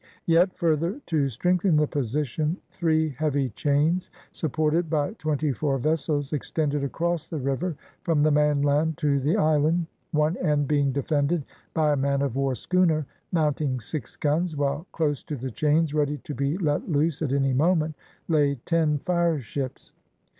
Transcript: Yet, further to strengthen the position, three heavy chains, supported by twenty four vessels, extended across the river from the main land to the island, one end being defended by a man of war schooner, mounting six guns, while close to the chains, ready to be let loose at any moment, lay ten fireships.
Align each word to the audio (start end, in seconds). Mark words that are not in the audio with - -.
Yet, 0.25 0.57
further 0.57 0.99
to 1.05 1.29
strengthen 1.29 1.75
the 1.75 1.85
position, 1.85 2.57
three 2.71 3.09
heavy 3.11 3.49
chains, 3.49 4.09
supported 4.31 4.89
by 4.89 5.11
twenty 5.13 5.51
four 5.51 5.77
vessels, 5.77 6.33
extended 6.33 6.83
across 6.83 7.27
the 7.27 7.37
river 7.37 7.75
from 8.01 8.23
the 8.23 8.31
main 8.31 8.63
land 8.63 8.97
to 8.97 9.19
the 9.19 9.37
island, 9.37 9.85
one 10.11 10.37
end 10.37 10.67
being 10.67 10.91
defended 10.91 11.45
by 11.75 11.93
a 11.93 11.97
man 11.97 12.23
of 12.23 12.35
war 12.35 12.55
schooner, 12.55 13.05
mounting 13.31 13.79
six 13.79 14.15
guns, 14.15 14.57
while 14.57 14.87
close 14.91 15.21
to 15.25 15.35
the 15.35 15.51
chains, 15.51 15.93
ready 15.93 16.17
to 16.23 16.33
be 16.33 16.57
let 16.57 16.89
loose 16.89 17.21
at 17.21 17.31
any 17.31 17.53
moment, 17.53 17.93
lay 18.27 18.55
ten 18.65 18.97
fireships. 18.97 19.93